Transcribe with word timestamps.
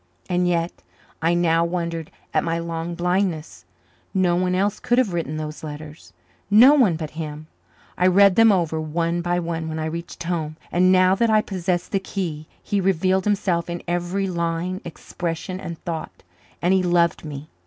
And 0.27 0.47
yet 0.47 0.81
I 1.21 1.35
now 1.35 1.63
wondered 1.63 2.09
at 2.33 2.43
my 2.43 2.57
long 2.57 2.95
blindness. 2.95 3.65
No 4.15 4.35
one 4.35 4.55
else 4.55 4.79
could 4.79 4.97
have 4.97 5.13
written 5.13 5.37
those 5.37 5.63
letters 5.63 6.11
no 6.49 6.73
one 6.73 6.95
but 6.95 7.11
him. 7.11 7.45
I 7.99 8.07
read 8.07 8.35
them 8.35 8.51
over 8.51 8.81
one 8.81 9.21
by 9.21 9.37
one 9.39 9.69
when 9.69 9.77
I 9.77 9.85
reached 9.85 10.23
home 10.23 10.57
and, 10.71 10.91
now 10.91 11.13
that 11.13 11.29
I 11.29 11.43
possessed 11.43 11.91
the 11.91 11.99
key, 11.99 12.47
he 12.63 12.81
revealed 12.81 13.25
himself 13.25 13.69
in 13.69 13.83
every 13.87 14.25
line, 14.27 14.81
expression, 14.85 15.59
thought. 15.85 16.23
And 16.63 16.73
he 16.73 16.81
loved 16.81 17.23
me! 17.23 17.49